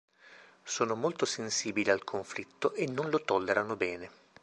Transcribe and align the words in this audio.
Sono 0.63 0.95
molto 0.95 1.25
sensibili 1.25 1.91
al 1.91 2.03
conflitto 2.03 2.73
e 2.73 2.87
non 2.87 3.11
lo 3.11 3.21
tollerano 3.23 3.75
bene. 3.75 4.09